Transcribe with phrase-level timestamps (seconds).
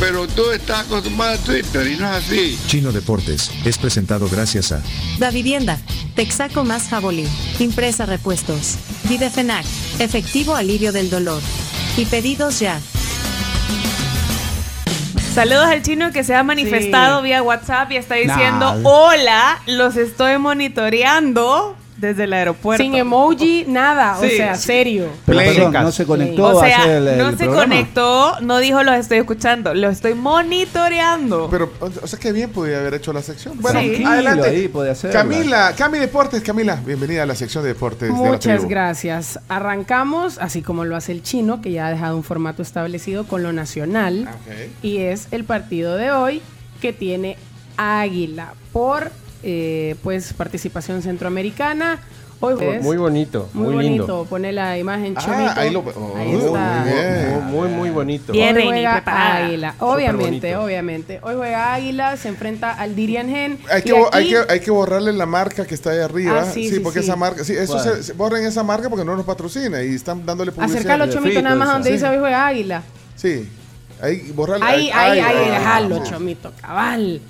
[0.00, 2.58] Pero tú estás acostumbrado a Twitter y no es así.
[2.66, 4.80] Chino Deportes es presentado gracias a
[5.18, 5.78] Da Vivienda,
[6.14, 7.26] Texaco más Jabolí,
[7.58, 8.76] Impresa Repuestos,
[9.08, 9.64] Videfenac,
[9.98, 11.42] Efectivo Alivio del Dolor.
[11.96, 12.80] Y pedidos ya.
[15.34, 18.88] Saludos al chino que se ha manifestado vía WhatsApp y está diciendo, Nah.
[18.88, 22.82] hola, los estoy monitoreando desde el aeropuerto.
[22.82, 24.18] Sin emoji, nada.
[24.18, 24.36] O Sí.
[24.36, 25.08] sea, serio.
[25.26, 27.62] Pero perdón, no se conectó O a sea, hacer el, el no se programa.
[27.64, 31.48] conectó, no dijo los estoy escuchando, los estoy monitoreando.
[31.50, 33.58] Pero, o o sea, que bien podía haber hecho la sección.
[33.60, 33.86] Bueno, Sí.
[33.86, 34.48] Tranquilo, adelante.
[34.48, 35.20] ahí puede hacerla.
[35.20, 38.08] Camila, Cami Deportes, Camila, bienvenida a la sección de deportes.
[38.08, 38.68] de la Muchas tribu.
[38.68, 39.40] gracias.
[39.48, 43.42] Arrancamos, así como lo hace el chino, que ya ha dejado un formato establecido con
[43.42, 44.28] lo nacional.
[44.28, 44.54] Ok.
[44.84, 46.42] Y es el partido de hoy
[46.80, 47.36] que tiene
[47.76, 49.10] Águila por
[49.42, 51.98] eh, pues participación centroamericana.
[52.40, 53.90] Hoy es Muy bonito, muy, muy, bonito.
[54.06, 54.26] lindo.
[54.30, 55.52] Pone la imagen Ah, chomito.
[55.60, 56.84] ahí lo- oh, Ahí muy está.
[56.84, 57.44] bien.
[57.46, 58.32] Muy, muy, muy bonito.
[58.32, 58.56] Bien.
[58.56, 59.02] Hoy juega.
[59.04, 59.74] Águila.
[59.80, 60.62] Obviamente, bonito.
[60.64, 61.18] obviamente.
[61.24, 63.58] Hoy juega Águila, se enfrenta al Dirian Gen.
[63.68, 66.42] Hay que, aquí- hay, que, hay que borrarle la marca que está ahí arriba.
[66.42, 67.06] Ah, sí, sí, porque sí.
[67.06, 67.42] esa marca.
[67.42, 70.78] Sí, eso se, se- borren esa marca porque no nos patrocina y están dándole publicidad.
[70.78, 71.94] Acercarlo, Chomito, nada más donde Sí.
[71.94, 72.82] dice hoy juega Águila.
[73.16, 73.48] Sí.
[74.00, 74.64] Ahí, borrarle.
[74.64, 76.12] Ahí, ahí, ahí, ah, dejarlo, sí.
[76.12, 77.20] Chomito, cabal.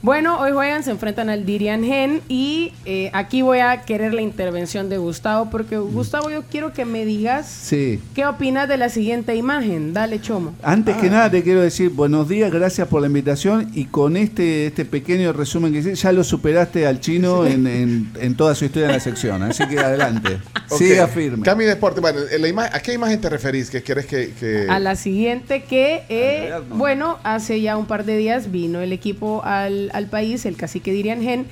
[0.00, 4.22] Bueno, hoy juegan, se enfrentan al Dirian Gen y eh, aquí voy a querer la
[4.22, 8.00] intervención de Gustavo porque Gustavo yo quiero que me digas Sí.
[8.14, 9.92] qué opinas de la siguiente imagen.
[9.92, 10.54] Dale, Chomo.
[10.62, 11.00] Antes Ah.
[11.00, 14.84] que nada te quiero decir buenos días, gracias por la invitación y con este este
[14.84, 18.86] pequeño resumen que hice, ya lo superaste al chino en, en- en toda su historia
[18.86, 20.38] en la sección, así que adelante,
[20.78, 21.42] siga firme.
[21.44, 23.68] Cami Deportes, bueno, en la ima- ¿a qué imagen te referís?
[23.68, 24.32] ¿Que quieres que.?
[24.38, 26.76] que- A la siguiente que, eh, realidad, no.
[26.76, 30.92] bueno, hace ya un par de días vino el equipo al, al país, el cacique
[30.92, 31.46] Dirian Gen,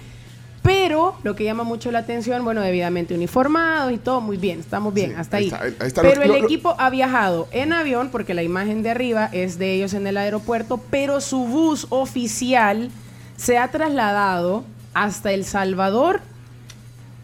[0.62, 4.92] pero lo que llama mucho la atención, bueno, debidamente uniformados y todo, muy bien, estamos
[4.92, 5.48] bien, Sí, hasta ahí ahí.
[5.52, 6.02] está, ahí- ahí está.
[6.02, 9.58] pero Lo- el lo- equipo ha viajado en avión, porque la imagen de arriba es
[9.58, 12.90] de ellos en el aeropuerto, pero su bus oficial
[13.36, 16.20] se ha trasladado hasta El Salvador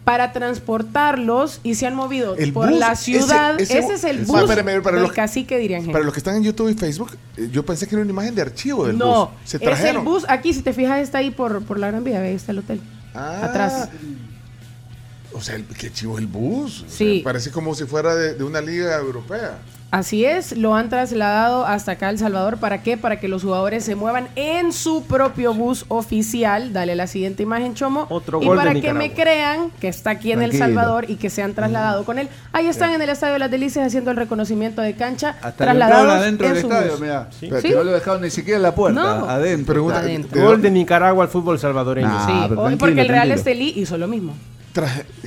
[0.03, 3.59] para transportarlos y se han movido El por bus, la ciudad.
[3.59, 5.91] ese- Ese, es el Ah, bus espérame, para del los- cacique Gen.
[5.91, 8.35] Para los que están en YouTube y Facebook, eh, yo pensé que era una imagen
[8.35, 9.29] de archivo del No, bus.
[9.45, 10.03] Se es el trajeron.
[10.05, 10.25] bus.
[10.27, 12.19] Aquí, si te fijas, está ahí por, por la Gran Vía.
[12.21, 12.81] Ahí está el hotel.
[13.15, 13.89] Ah, Atrás.
[15.31, 16.81] O sea, el- qué chivo el bus.
[16.81, 17.21] O sea, Sí.
[17.23, 19.57] parece como si fuera de, de una liga europea.
[19.93, 22.57] Así es, lo han trasladado hasta acá a El Salvador.
[22.57, 22.97] ¿Para qué?
[22.97, 26.73] Para que los jugadores se muevan en su propio bus oficial.
[26.73, 28.07] Dale la siguiente imagen, Chomo.
[28.09, 30.51] Otro y gol de para que me crean que está aquí en El.
[30.57, 32.27] Salvador y que se han trasladado con él.
[32.53, 35.35] Ahí están en el Estadio de las Delicias haciendo el reconocimiento de cancha.
[35.43, 36.99] Hasta trasladados adentro en del su estadio, bus.
[37.01, 37.27] mirá.
[37.39, 37.49] Sí.
[37.49, 37.69] Que Sí.
[37.69, 39.29] no lo dejaron ni siquiera en la puerta, No.
[39.29, 39.73] adentro.
[39.75, 40.39] Pregunta, Adentro.
[40.41, 42.07] ¿de Gol de Nicaragua al fútbol salvadoreño.
[42.07, 42.47] Nah.
[42.47, 42.55] Sí.
[42.79, 43.35] Porque el Real tranquilo.
[43.35, 44.33] Estelí hizo lo mismo.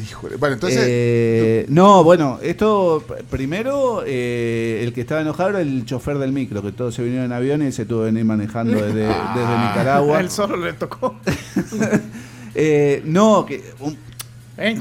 [0.02, 0.36] Híjole.
[0.36, 0.82] Bueno, entonces.
[0.86, 6.62] Eh, no, bueno, esto primero eh, el que estaba enojado era el chofer del micro,
[6.62, 9.00] que todos se vinieron en avión y se tuvo que venir manejando desde,
[9.34, 10.20] desde Nicaragua.
[10.20, 11.16] Él solo le tocó.
[12.58, 13.98] Eh, no, que un-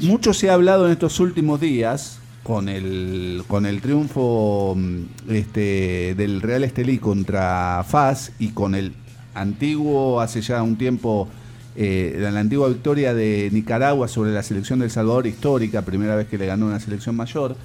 [0.06, 6.14] mucho se ha hablado en estos últimos días con el con el triunfo mm, este,
[6.16, 8.94] del Real Estelí contra FAS y con el
[9.34, 11.28] antiguo hace ya un tiempo
[11.76, 16.38] eh, la antigua victoria de Nicaragua sobre la selección del Salvador histórica, primera vez que
[16.38, 17.56] le ganó una selección mayor,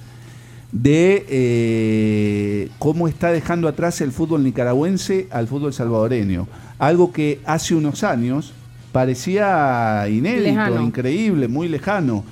[0.72, 6.48] de eh, cómo está dejando atrás el fútbol nicaragüense al fútbol salvadoreño.
[6.78, 8.52] Algo que hace unos años
[8.90, 10.82] parecía inédito, Lejano.
[10.82, 12.24] increíble, muy lejano.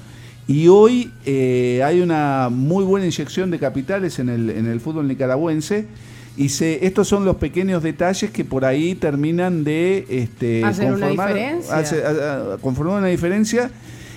[0.49, 5.07] Y hoy eh, hay una muy buena inyección de capitales en el, en el fútbol
[5.07, 5.87] nicaragüense.
[6.37, 11.09] Y se, estos son los pequeños detalles que por ahí terminan de este, Hacer una
[11.09, 11.77] conformar- diferencia.
[11.77, 13.71] hace- a- a- conformar una diferencia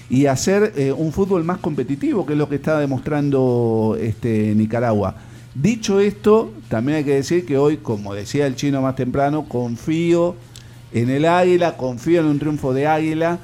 [0.09, 5.15] y hacer eh, un fútbol más competitivo, que es lo que está demostrando este, Nicaragua.
[5.55, 10.35] Dicho esto, también hay que decir que hoy, como decía el chino más temprano, confío
[10.93, 13.39] en el Águila, confío en un triunfo de Águila.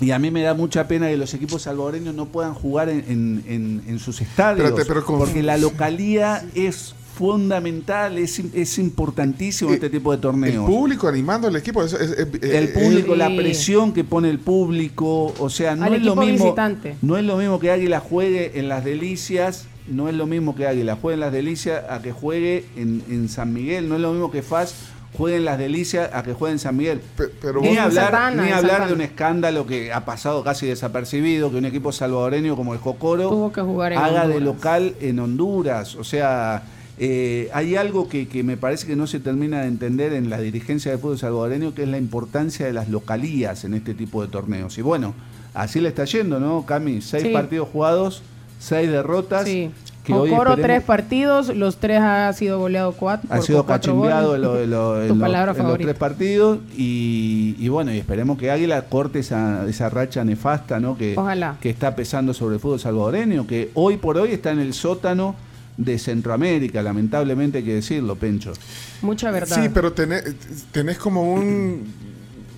[0.00, 3.04] Y a mí me da mucha pena que los equipos salvadoreños no puedan jugar en,
[3.08, 4.66] en- en- en sus estadios.
[4.68, 10.16] Espérate, pero con- porque la localía es fundamental, es, es importantísimo Eh, este tipo de
[10.16, 10.66] El torneos.
[10.66, 11.82] público animando al equipo.
[11.82, 15.84] es- es- es- El eh, público, la presión que pone el público, o sea, no
[15.86, 16.44] Al es lo mismo.
[16.44, 16.96] visitante.
[17.02, 20.66] No es lo mismo que Águila juegue en las Delicias, no es lo mismo que
[20.66, 24.12] Águila juegue en las Delicias a que juegue en, en San Miguel, no es lo
[24.12, 24.74] mismo que FAS
[25.16, 27.00] jueguen las delicias a que jueguen San Miguel.
[27.40, 28.86] pero ni hablar, Santana, ni en hablar Santana.
[28.88, 33.30] de un escándalo que ha pasado casi desapercibido, que un equipo salvadoreño como el Jocoro
[33.30, 35.94] Tuvo que jugar en haga de local en Honduras.
[35.96, 36.62] O sea,
[36.98, 40.38] eh, hay algo que, que me parece que no se termina de entender en la
[40.40, 44.28] dirigencia del fútbol salvadoreño, que es la importancia de las localías en este tipo de
[44.28, 44.78] torneos.
[44.78, 45.14] Y bueno,
[45.54, 47.00] así le está yendo, ¿no, Cami?
[47.00, 47.28] Seis Sí.
[47.30, 48.22] partidos jugados,
[48.58, 49.44] seis derrotas.
[49.46, 49.70] Sí.
[50.04, 53.28] que hoy tres partidos, los tres ha sido goleado cuatro.
[53.30, 56.60] ha sido cachimbeado en, lo- en lo- en Tu lo- palabra en los tres partidos
[56.78, 60.96] y, y bueno, y esperemos que Águila corte esa, esa racha nefasta ¿no?
[60.96, 61.56] que, Ojalá.
[61.60, 65.34] que está pesando sobre el fútbol salvadoreño, que hoy por hoy está en el sótano
[65.78, 68.52] de Centroamérica, lamentablemente hay que decirlo, Pencho.
[69.00, 69.56] Mucha verdad.
[69.62, 70.24] Sí, pero tenés,
[70.72, 71.86] tenés como un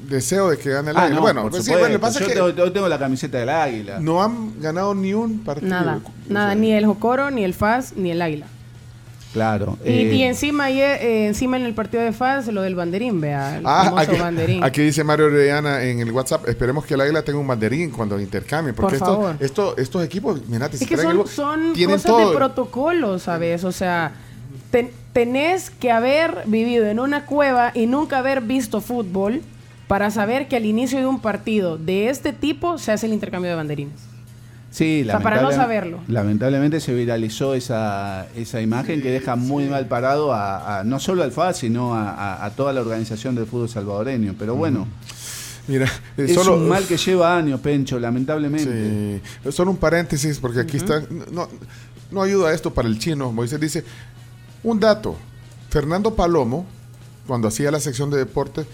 [0.08, 1.14] deseo de que gane el Ah, Águila.
[1.17, 3.50] no, bueno, pues sí, bueno, pasa Yo es que tengo, yo tengo la camiseta del
[3.50, 4.00] Águila.
[4.00, 5.69] no han ganado ni un partido.
[5.70, 8.46] Nada, O nada, sea, ni el Jocoro, ni el FAS, ni el Águila.
[9.32, 9.79] Claro.
[9.85, 13.21] Y, eh, y encima ayer, eh, encima en el partido de FAS, lo del banderín,
[13.21, 14.65] vea, el Ah, famoso aquí, banderín.
[14.65, 18.19] aquí dice Mario Orellana en el WhatsApp, esperemos que el Águila tenga un banderín cuando
[18.19, 19.37] intercambien, porque Por esto- favor.
[19.38, 22.31] esto- estos equipos, mirate, si Es que son, algo, son tienen cosas todo.
[22.31, 23.62] de protocolo, ¿sabes?
[23.62, 24.12] O sea,
[24.73, 29.43] ten- tenés que haber vivido en una cueva y nunca haber visto fútbol
[29.87, 33.50] para saber que al inicio de un partido de este tipo se hace el intercambio
[33.50, 34.09] de banderines.
[34.70, 36.00] Sí, O sea, para no lamentable- saberlo.
[36.06, 41.25] Lamentablemente se viralizó esa, esa imagen que deja muy mal parado a, a- no solo
[41.25, 44.37] al FAS, sino a, a- a toda la organización del fútbol salvadoreño.
[44.38, 44.87] Pero bueno,
[45.67, 45.87] Mira,
[46.17, 49.20] eh, es solo, un mal que lleva años, Pencho, lamentablemente.
[49.44, 49.52] Sí.
[49.52, 51.02] Solo un paréntesis, porque aquí está.
[51.32, 51.49] No,
[52.12, 53.32] no ayuda esto para el chino.
[53.32, 53.84] Moisés dice:
[54.62, 55.17] un dato.
[55.69, 56.67] Fernando Palomo,
[57.26, 58.67] cuando hacía la sección de deportes,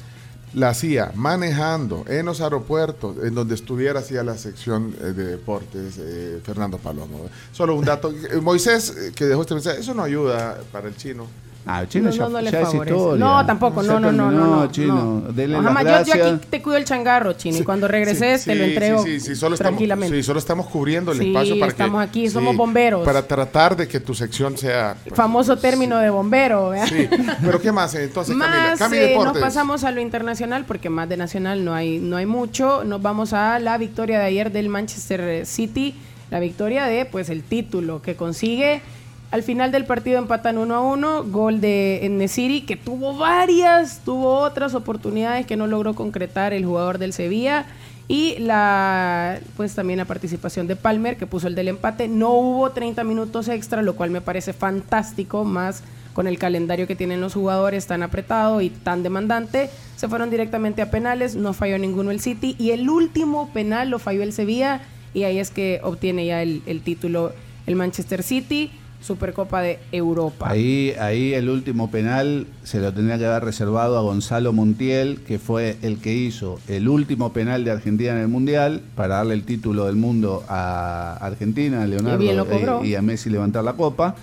[0.57, 5.97] la hacía manejando en los aeropuertos, en donde estuviera, hacía la sección eh, de deportes,
[5.99, 7.29] eh, Fernando Palomo.
[7.53, 8.11] Solo un dato.
[8.11, 11.27] Eh, Moisés, eh, que dejó este mensaje, eso no ayuda para el chino.
[11.69, 12.95] Ah, chino No, ya, no, no ya es favorece.
[12.97, 13.25] historia.
[13.25, 14.71] No, tampoco, no, no, no, no, no.
[14.71, 15.25] chino.
[15.35, 16.07] las jamás.
[16.07, 19.03] Yo, yo aquí te cuido el changarro, chino, y cuando regreses Sí, te lo entrego
[19.03, 20.17] Sí, solo estamos, tranquilamente.
[20.17, 22.09] sí, solo estamos cubriendo el espacio para estamos que.
[22.09, 23.05] aquí, somos bomberos.
[23.05, 24.97] Para tratar de que tu sección sea.
[25.03, 26.87] pues, Famoso término de bombero, ¿vea?
[26.87, 27.09] Sí,
[27.43, 27.95] pero ¿qué más?
[27.97, 31.75] Entonces, Camila, Más Cami eh, nos pasamos a lo internacional porque más de nacional no
[31.75, 32.85] hay no hay mucho.
[32.85, 35.95] Nos vamos a la victoria de ayer del Manchester City,
[36.31, 38.83] la victoria de pues el título que consigue.
[39.31, 44.39] Al final del partido empatan 1 a 1, gol de Nesiri que tuvo varias, tuvo
[44.39, 47.67] otras oportunidades que no logró concretar el jugador del Sevilla
[48.09, 52.07] y la pues también la participación de Palmer que puso el del empate.
[52.07, 55.83] No hubo 30 minutos extra, lo cual me parece fantástico, más
[56.13, 59.71] con el calendario que tienen los jugadores tan apretado y tan demandante.
[59.97, 63.99] Se fueron directamente a penales, no falló ninguno el City y el último penal lo
[63.99, 64.83] falló el Sevilla
[65.13, 67.33] y ahí es que obtiene ya el, el título
[67.67, 68.71] el Manchester City,
[69.01, 70.49] Supercopa de Europa.
[70.49, 75.39] Ahí, ahí el último penal se lo tendría que haber reservado a Gonzalo Montiel, que
[75.39, 79.45] fue el que hizo el último penal de Argentina en el Mundial para darle el
[79.45, 84.17] título del mundo a Argentina, a Leonardo y a Messi levantar la copa.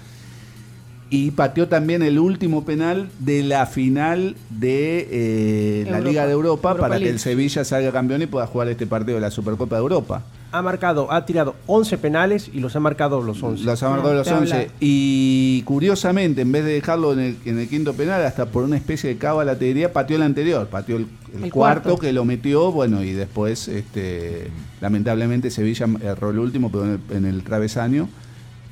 [1.09, 5.99] Y pateó también el último penal de la final de eh, la.
[5.99, 9.15] Liga de Europa, Europa para que el Sevilla salga campeón y pueda jugar este partido
[9.15, 10.23] de la Supercopa de Europa.
[10.53, 13.63] Ha marcado, ha tirado 11 penales y los ha marcado los 11.
[13.63, 14.53] Los ha marcado No, los te 11.
[14.55, 14.67] habla.
[14.79, 18.77] Y curiosamente, en vez de dejarlo en el, en el quinto penal, hasta por una
[18.77, 20.67] especie de cábala, te diría, pateó el anterior.
[20.67, 22.01] Pateó el, el El cuarto, cuarto.
[22.01, 27.17] que lo metió, bueno, y después, este, lamentablemente, Sevilla erró el último, pero en el,
[27.17, 28.07] en el travesaño.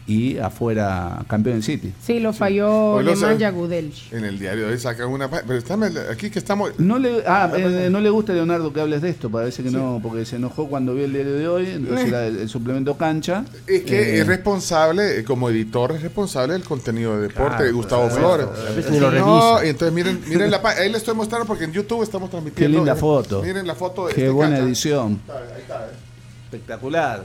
[0.08, 1.94] Y afuera, campeón del City.
[2.02, 3.22] Sí, lo falló sé.
[3.28, 4.12] Nemanja Gudelj.
[4.12, 5.30] En el diario de hoy sacan una.
[5.30, 6.72] Pero estamos aquí que estamos.
[6.80, 9.70] No le, ah, eh, no le gusta a Leonardo que hables de esto, parece que
[9.70, 12.10] no, porque se enojó cuando vio el diario de hoy, entonces Eh.
[12.10, 13.46] era el, el suplemento cancha.
[13.68, 17.64] Es que Eh, es responsable, eh, como editor, es responsable del contenido de deporte Claro,
[17.66, 18.48] de Gustavo Flores.
[19.00, 22.32] lo no, entonces miren, miren la ahí le estoy mostrando porque en YouTube estamos Qué
[22.32, 22.78] transmitiendo.
[22.80, 23.44] linda eh, foto.
[23.44, 24.68] Miren la foto de Qué este buena cancha.
[24.68, 25.22] edición.
[25.30, 25.90] Ahí está, eh.
[26.46, 27.24] Espectacular.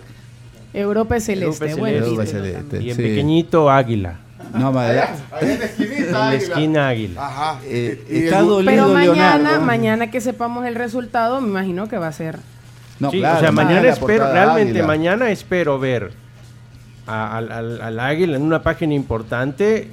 [0.81, 1.71] Europa es celeste.
[1.71, 2.33] Europa es celeste.
[2.33, 2.83] celeste.
[2.83, 3.03] Y en Sí.
[3.03, 4.19] pequeñito Águila.
[4.55, 5.01] No, madre-
[5.33, 6.35] Ahí en la esquinita.
[6.35, 7.27] En esquina Águila.
[7.27, 7.59] Ajá.
[7.65, 9.61] Eh, Y- y está el- dolido Pero mañana, Leonardo.
[9.67, 12.39] mañana que sepamos el resultado, me imagino que va a ser.
[13.01, 14.87] No, Sí, claro, o sea, mañana espero, realmente águila.
[14.87, 16.13] mañana espero ver
[17.07, 19.91] a- al, al- al Águila en una página importante.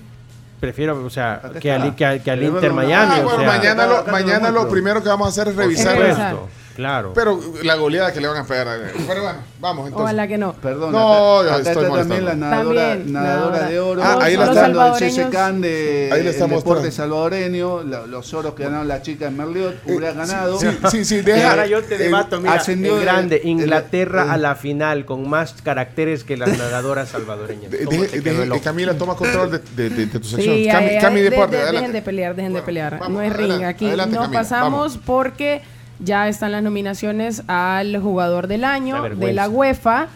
[0.59, 3.15] Prefiero, o sea, que al, que al- que al Inter Miami.
[3.15, 5.63] Ah, o bueno, sea, mañana, lo, mañana lo primero que vamos a hacer es por
[5.63, 5.97] revisar.
[5.97, 6.35] revisar.
[6.75, 7.13] Claro.
[7.13, 8.67] Pero la goleada que le van a pegar.
[8.67, 8.77] a-
[9.07, 10.03] Pero bueno, vamos entonces.
[10.03, 10.53] Ojalá que no.
[10.53, 13.69] Perdón, No, acá, ya acá estoy está también la nadadora, También, nadadora nadadora.
[13.69, 14.01] de oro.
[14.03, 14.93] Ah, ahí la está.
[14.97, 19.27] CSCAN de Ahí la está el deporte salvadoreño, la- los oros que ganaron las chicas
[19.29, 20.59] en Merliot, hubiera ganado.
[20.89, 21.49] Sí, sí, deja.
[21.51, 24.55] ahora yo te eh, debato, mira, ascendió en de- grande, de- Inglaterra de- a la
[24.55, 27.69] final con más caracteres que las nadadoras salvadoreñas.
[27.71, 28.61] de- ¿Cómo de- te de- quedó el eh?
[28.63, 30.55] Camila, toma control de, de- de- de tu sección.
[30.55, 31.79] Sí, Cami, ay, ay, Cami de- Deporte, de- adelante.
[31.81, 32.99] dejen de pelear, dejen de pelear.
[32.99, 33.87] vamos, no es ring aquí.
[33.87, 35.61] adelante, no Camila, pasamos porque
[35.99, 40.07] ya están las nominaciones al jugador del año de la UEFA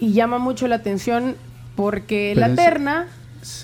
[0.00, 1.36] y llama mucho la atención
[1.76, 3.06] porque Pero la terna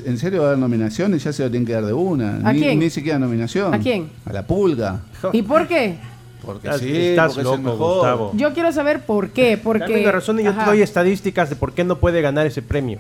[0.05, 1.25] ¿En serio va a haber nominaciones?
[1.25, 2.37] Ya se lo tienen que dar de una.
[2.47, 2.79] ¿A ni, quién?
[2.79, 3.73] ni siquiera nominación.
[3.73, 4.11] ¿A quién?
[4.27, 5.01] A la pulga.
[5.33, 5.97] ¿Y por qué?
[6.45, 7.95] Porque Estás- sí, estás porque es el loco, mejor.
[7.97, 8.33] Gustavo.
[8.35, 9.59] Yo quiero saber por qué.
[9.63, 12.61] Porque Dame razón y yo te doy estadísticas de por qué no puede ganar ese
[12.61, 12.99] premio.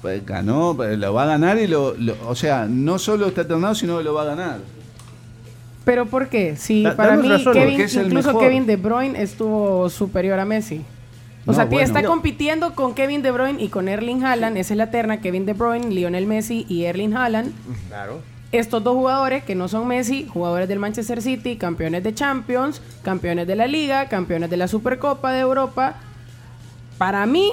[0.00, 3.74] Pues ganó, lo va a ganar y lo, lo- O sea, no solo está ternado,
[3.74, 4.58] sino que lo va a ganar.
[5.84, 6.56] Pero ¿por qué?
[6.56, 8.38] Si Da- para mí razón, Kevin, incluso mejor.
[8.40, 10.84] Kevin De Bruyne estuvo superior a Messi.
[11.44, 11.84] O No, sea, bueno.
[11.84, 12.08] está No.
[12.08, 14.56] compitiendo con Kevin De Bruyne y con Erling Haaland.
[14.58, 17.52] Esa es la terna, Kevin De Bruyne, Lionel Messi y Erling Haaland.
[17.88, 18.20] Claro.
[18.52, 23.46] Estos dos jugadores que no son Messi, jugadores del Manchester City, campeones de Champions, campeones
[23.48, 25.94] de la Liga, campeones de la Supercopa de Europa.
[26.98, 27.50] Para mí,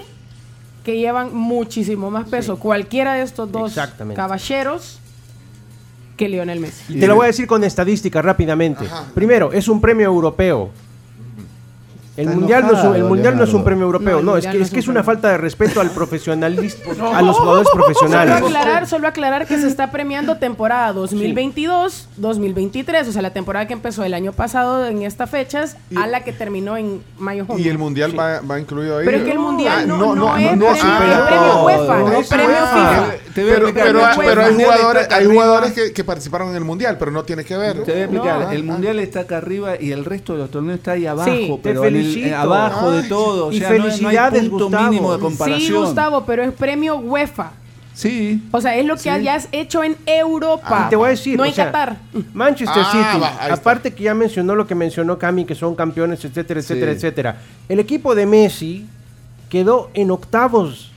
[0.84, 3.76] que llevan muchísimo más peso cualquiera de estos dos
[4.16, 5.00] caballeros
[6.20, 6.98] que Lionel Messi.
[6.98, 8.86] Y te lo voy a decir con estadísticas rápidamente.
[9.16, 10.70] Primero, es un premio europeo.
[12.18, 14.46] El Está mundial, no es un, el mundial no es un premio europeo, No, es
[14.46, 17.38] que, no es, es que un es una falta de respeto al profesionalismo, a los
[17.38, 18.36] jugadores Solo profesionales.
[18.36, 23.74] aclarar, solo aclarar que se está premiando temporada 2022, 2023, o sea, la temporada que
[23.74, 27.64] empezó el año pasado en estas fechas a la que terminó en mayo junio.
[27.66, 29.06] Y el mundial va, va incluido ahí.
[29.06, 32.10] Pero es que el mundial Ah, no, no, es, no premio, es premio UEFA, no
[32.10, 32.50] no es premio.
[32.50, 33.06] FIFA.
[33.40, 36.50] Te voy a Pero, explicar, pero, Nacho, pero el hay jugadores, hay que, que participaron
[36.50, 37.84] en el mundial, pero no tiene que ver.
[37.84, 40.40] Te voy a explicar, No, el ah, mundial está acá arriba y el resto de
[40.40, 42.28] los torneos está ahí abajo, Sí, te pero en el- felicito.
[42.28, 44.90] eh, abajo de todo, o y sea, no, no hay felicidades, punto Gustavo.
[44.90, 45.62] mínimo de comparación.
[45.62, 47.52] Sí, Gustavo, pero es premio UEFA.
[47.94, 48.42] Sí.
[48.52, 49.10] O sea, es lo que Sí.
[49.10, 50.84] hayas hecho en Europa.
[50.86, 51.98] Y te voy a decir, no en sea, Qatar.
[52.34, 56.24] Manchester Ah, City, va, aparte que ya mencionó lo que mencionó Cami, que son campeones,
[56.24, 56.98] etcétera, etcétera, Sí.
[56.98, 57.38] etcétera.
[57.68, 58.86] El equipo de Messi
[59.50, 60.92] quedó en octavos.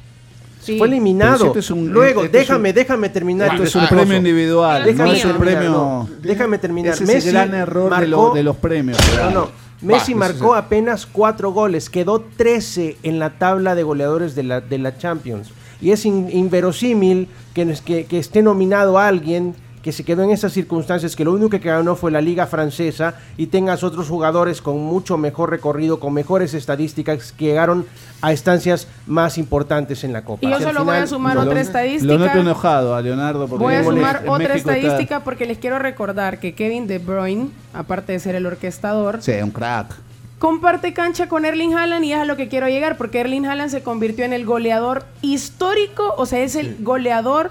[0.62, 0.78] Sí.
[0.78, 1.38] Fue eliminado.
[1.38, 3.48] Si esto es un- Luego, esto es déjame, un- déjame terminar.
[3.50, 4.02] Esto es un discurso.
[4.04, 5.70] premio individual, Déjame no es un terminar, premio...
[5.72, 6.08] no.
[6.22, 6.94] Déjame terminar.
[6.94, 8.98] Ese es Messi el gran error de, lo- marcó- de los premios.
[9.16, 9.48] No, no.
[9.82, 14.60] Messi Va, marcó apenas cuatro goles, quedó 13 en la tabla de goleadores de la,
[14.60, 15.50] de la Champions.
[15.80, 20.30] Y es in- inverosímil que, que, que esté nominado a alguien que se quedó en
[20.30, 24.62] esas circunstancias, que lo único que ganó fue la liga francesa y tengas otros jugadores
[24.62, 27.84] con mucho mejor recorrido, con mejores estadísticas, que llegaron
[28.20, 30.46] a estancias más importantes en la Copa.
[30.46, 32.14] Y yo solo voy a sumar Lo- otra Lo estadística.
[32.16, 33.48] noto enojado a Leonardo.
[33.48, 36.98] Porque Voy a sumar en otra está- estadística porque les quiero recordar que Kevin De
[36.98, 39.96] Bruyne, aparte de ser el orquestador, Sí, un crack.
[40.38, 43.70] comparte cancha con Erling Haaland y es a lo que quiero llegar porque Erling Haaland
[43.70, 47.50] se convirtió en el goleador histórico, o sea, es el goleador,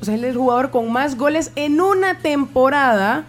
[0.00, 3.24] o sea, es el jugador con más goles en una temporada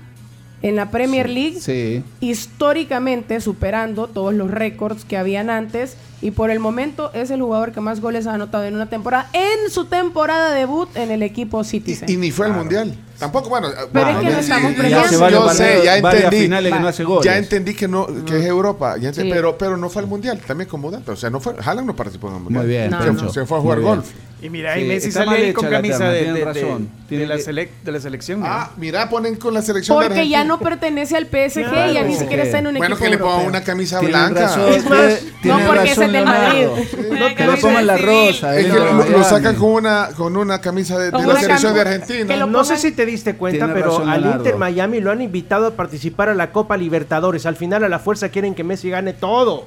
[0.61, 2.03] en la Premier League, Sí.
[2.19, 7.71] históricamente superando todos los récords que habían antes y por el momento es el jugador
[7.71, 11.63] que más goles ha anotado en una temporada en su temporada debut en el equipo
[11.63, 12.07] Citizen.
[12.09, 12.95] Y, y ni fue al mundial.
[13.21, 13.69] Tampoco, bueno.
[13.93, 15.29] Pero bueno, es que estamos premiando.
[15.29, 16.49] Yo sé, ya entendí.
[16.49, 17.23] que no hace goles.
[17.25, 19.29] Ya entendí que no que es Europa, ya ent- Sí.
[19.31, 21.95] pero pero no fue al mundial, también como dato, o sea, no fue Haaland no
[21.95, 22.63] participó en el mundial.
[22.63, 23.29] Muy bien, No, se, no.
[23.31, 24.07] se fue a jugar golf.
[24.43, 26.89] Y mira, Sí, y Messi sale ahí con la camisa terna, de, de- razón.
[27.11, 28.39] la, selec- de la selección.
[28.39, 28.47] ¿no?
[28.47, 31.93] Ah, mira, ponen con la selección de Porque ya no pertenece al PSG, Claro.
[31.93, 34.41] ya ni siquiera está en un Bueno, equipo que le pongan una camisa blanca.
[34.47, 36.75] razón, Es más, tiene- no porque es de Leonardo.
[36.75, 37.35] Madrid.
[37.37, 38.57] Que le pongan la rosa.
[38.57, 42.25] Es que no, lo, sacan con una con una camisa de, la selección de Argentina.
[42.33, 44.43] que lo No sé si te diste cuenta, Tiene pero razón, al Leonardo.
[44.45, 47.45] Inter Miami lo han invitado a participar a la Copa Libertadores.
[47.45, 49.65] Al final a la fuerza quieren que Messi gane todo.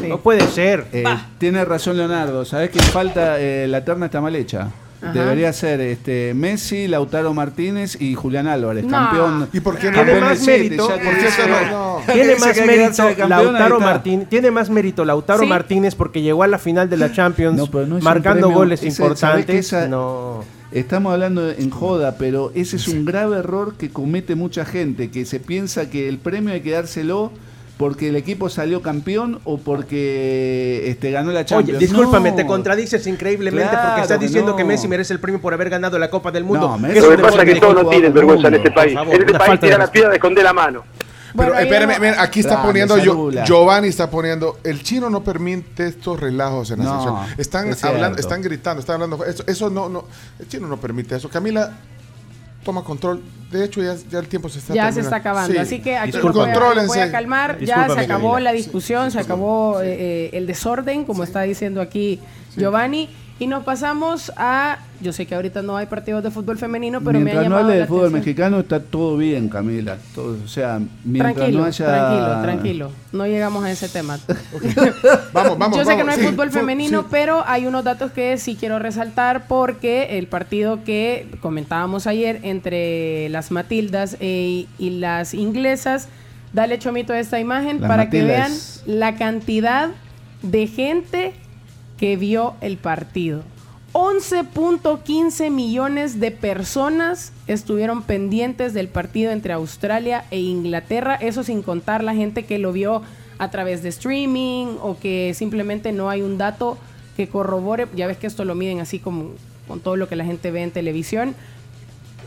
[0.00, 0.08] Sí.
[0.08, 0.86] No puede ser.
[0.92, 1.04] Eh,
[1.38, 3.38] tiene razón Leonardo, ¿sabés que falta?
[3.40, 4.68] Eh, la terna está mal hecha.
[5.04, 5.12] Ajá.
[5.12, 8.90] Debería ser este Messi, Lautaro Martínez y Julián Álvarez, No.
[8.90, 9.48] campeón.
[9.52, 10.02] ¿Y por qué no?
[10.04, 10.88] Tiene más mérito.
[12.12, 13.80] Tiene más mérito Lautaro.
[13.80, 14.28] Martínez.
[14.28, 15.46] Tiene más mérito Lautaro.
[15.46, 18.42] Martínez porque llegó a la final de la Champions No, pero no es un marcando
[18.48, 19.66] premio, goles ese- ¿sabés que importantes.
[19.66, 20.44] esa- No.
[20.72, 25.24] Estamos hablando en joda, pero ese es un grave error que comete mucha gente, que
[25.24, 27.30] se piensa que el premio hay que dárselo
[27.84, 31.78] porque el equipo salió campeón o porque este, ganó la Oye, Champions.
[31.80, 32.36] discúlpame, No.
[32.36, 34.56] te contradices increíblemente Claro porque estás que diciendo no.
[34.56, 36.78] que Messi merece el premio por haber ganado la Copa del Mundo.
[36.78, 38.94] No, Lo que pasa es que todos no tienen vergüenza en este país.
[38.94, 40.82] favor, en este país falta de tira la piedra de esconder la mano.
[41.36, 43.44] Pero Bueno, espérame, mira, aquí está Grande, poniendo Sadula.
[43.44, 47.16] Giovanni está poniendo el chino no permite estos relajos en la No, sección.
[47.38, 48.20] Están es hablando, cierto.
[48.20, 50.04] están gritando, están hablando eso, eso no no
[50.38, 51.28] el chino no permite eso.
[51.28, 51.70] Camila
[52.64, 53.22] toma control.
[53.50, 55.52] De hecho, ya, ya el tiempo se está ya se está acabando.
[55.52, 55.58] Sí.
[55.58, 57.58] Así que aquí voy, a, voy a calmar.
[57.60, 62.18] ya se acabó la discusión, se acabó eh, eh, el desorden, como está diciendo aquí
[62.56, 63.08] Giovanni.
[63.38, 64.78] Y nos pasamos a.
[65.04, 67.56] Yo sé que ahorita no hay partidos de fútbol femenino, pero me ha mientras no
[67.58, 68.20] hable la del fútbol atención.
[68.20, 69.98] mexicano está todo bien, Camila.
[70.14, 71.86] Todo- o sea, mientras Tranquilo, no haya...
[71.86, 72.90] tranquilo, tranquilo.
[73.12, 74.18] No llegamos a ese tema.
[75.34, 77.08] Vamos, vamos, Yo sé que no hay sí, fútbol femenino, sí.
[77.10, 83.28] pero hay unos datos que sí quiero resaltar porque el partido que comentábamos ayer entre
[83.28, 86.08] las Matildas e- y las inglesas,
[86.54, 88.52] dale chomito a esta imagen Las para que vean
[88.86, 89.90] la cantidad
[90.42, 91.32] de gente
[91.98, 93.42] que vio el partido.
[93.94, 102.02] 11.15 millones de personas estuvieron pendientes del partido entre Australia e Inglaterra, eso sin contar
[102.02, 103.02] la gente que lo vio
[103.38, 106.76] a través de streaming o que simplemente no hay un dato
[107.16, 109.30] que corrobore, ya ves que esto lo miden así como
[109.68, 111.36] con todo lo que la gente ve en televisión.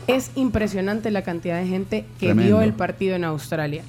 [0.06, 2.56] Es impresionante la cantidad de gente que Tremendo.
[2.56, 3.82] vio el partido en Australia.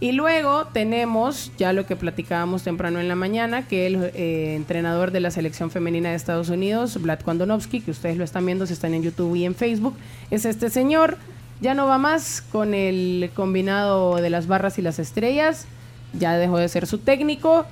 [0.00, 5.12] Y luego tenemos ya lo que platicábamos temprano en la mañana, que el eh, entrenador
[5.12, 8.72] de la selección femenina de Estados Unidos, Vlad Kondonovsky, que ustedes lo están viendo, si
[8.72, 9.94] están en YouTube y en Facebook,
[10.30, 11.16] es este señor.
[11.60, 15.66] Ya no va más con el combinado de las barras y las estrellas,
[16.12, 17.64] ya dejó de ser su técnico,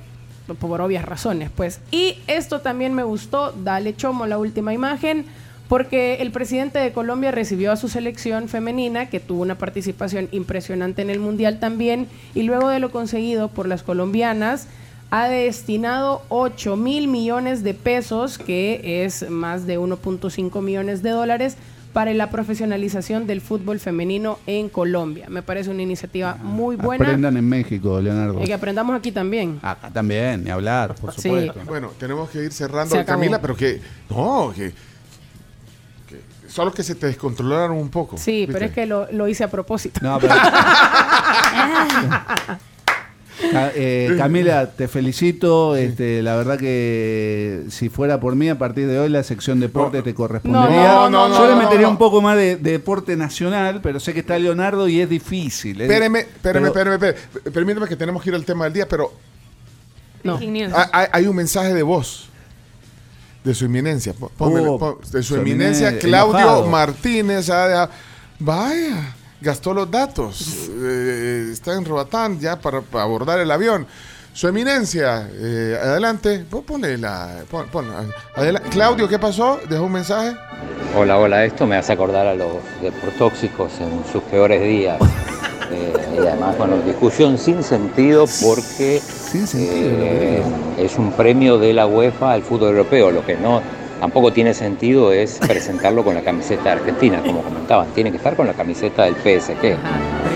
[0.59, 1.81] por obvias razones, pues.
[1.91, 5.27] Y esto también me gustó, dale chomo la última imagen,
[5.73, 11.01] porque el presidente de Colombia recibió a su selección femenina, que tuvo una participación impresionante
[11.01, 14.67] en el Mundial también, y luego de lo conseguido por las colombianas,
[15.11, 21.57] ha destinado 8 mil millones de pesos, que es más de 1.5 millones de dólares,
[21.95, 25.29] para la profesionalización del fútbol femenino en Colombia.
[25.31, 28.43] Me parece una iniciativa muy buena Aprendan en México, Leonardo.
[28.43, 29.59] y que aprendamos aquí también.
[29.63, 31.23] Acá también, ni hablar, por Sí.
[31.31, 31.55] supuesto.
[31.67, 33.03] Bueno, tenemos que ir cerrando.
[33.07, 33.81] Camila, pero que.
[34.11, 34.92] No, que.
[36.53, 38.19] Solo que se te descontrolaron un poco.
[38.19, 40.01] Sí, pero es que lo, lo hice a propósito.
[40.03, 40.35] No, pero-
[43.51, 45.77] Ca- eh, Camila, te felicito.
[45.77, 50.03] Este, la verdad que si fuera por mí, a partir de hoy la sección deporte
[50.03, 50.89] te correspondería.
[50.89, 51.91] No, no, no, Yo le metería no.
[51.93, 55.81] un poco más de, de deporte nacional, pero sé que está Leonardo y es difícil.
[55.81, 57.51] es- Espéreme, espéreme, pero- espéreme, espéreme.
[57.53, 59.13] Permíteme que tenemos que ir al tema del día, pero
[60.23, 60.39] No.
[60.39, 62.29] Hay- hay un mensaje de voz
[63.45, 64.13] de su eminencia.
[64.15, 64.31] Pó-
[65.11, 66.67] de su su eminencia, eminencia, Claudio enojado.
[66.67, 67.51] Martínez.
[67.51, 67.91] ha dejado-
[68.39, 70.69] vaya, gastó los datos.
[70.71, 73.87] eh, está en Robatán ya para, para abordar el avión.
[74.35, 76.45] Su eminencia, eh, adelante.
[76.49, 77.43] Pon- Ponle la.
[77.51, 77.91] pon- pon-
[78.35, 79.61] adela- Claudio, ¿qué pasó?
[79.69, 80.35] Dejó un mensaje.
[80.97, 84.99] Hola, hola, esto me hace acordar a los deportóxicos en sus peores días.
[85.75, 89.01] Eh, y además, bueno, discusión sin sentido porque
[89.33, 90.43] Sin sentido, eh,
[90.79, 93.11] es un premio de la UEFA al fútbol europeo.
[93.11, 93.63] Lo que no
[93.99, 97.89] tampoco tiene sentido es presentarlo con la camiseta de Argentina, como comentaban.
[97.95, 99.77] Tiene que estar con la camiseta del PSG,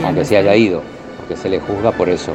[0.04, 0.82] aunque se haya ido,
[1.18, 2.32] porque se le juzga por eso.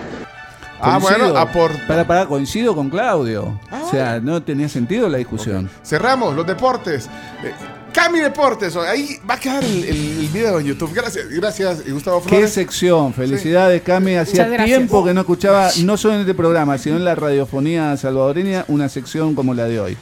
[0.83, 1.31] Ah, Coincido.
[1.33, 3.59] bueno, apor- Para, para, coincido con Claudio.
[3.83, 5.69] O sea, no tenía sentido la discusión.
[5.83, 7.07] Cerramos los deportes.
[7.43, 7.51] Eh,
[7.93, 10.93] Cami Deportes, ahí va a quedar el, el- el video en YouTube.
[10.93, 12.53] Gracias, gracias, y Gustavo Qué Flores.
[12.53, 14.15] sección, felicidades Cami.
[14.15, 18.65] Hacía tiempo que no escuchaba, no solo en este programa, sino en la radiofonía salvadoreña,
[18.67, 19.97] una sección como la de hoy.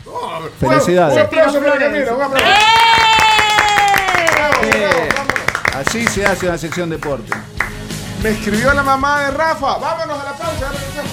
[0.59, 1.15] Felicidades.
[1.15, 2.45] Un aplauso para Camila, un aplauso.
[4.35, 5.79] Bravo, bravo, bravo.
[5.79, 7.31] Así se hace una sección deporte.
[8.23, 9.77] Me escribió la mamá de Rafa.
[9.77, 10.59] Vámonos a la pausa.
[10.59, 11.11] ya regresamos.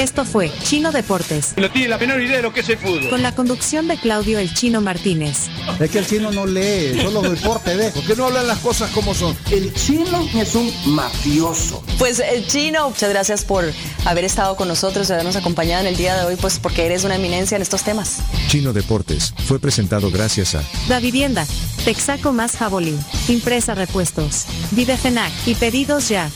[0.00, 3.10] Esto fue Chino Deportes, No tiene la menor idea de lo que es el fútbol.
[3.10, 5.48] con la conducción de Claudio El Chino Martínez.
[5.78, 7.90] Es que el chino no lee, solo deporte ve.
[7.90, 9.36] ¿Por qué no hablan las cosas como son?
[9.50, 11.84] El chino es un mafioso.
[11.98, 13.70] Pues el chino, muchas gracias por
[14.06, 17.04] haber estado con nosotros y habernos acompañado en el día de hoy, pues porque eres
[17.04, 18.20] una eminencia en estos temas.
[18.48, 21.46] Chino Deportes fue presentado gracias a Da Vivienda,
[21.84, 26.30] Texaco más Jabolín, Impresa Repuestos, Videfenac y Pedidos Ya.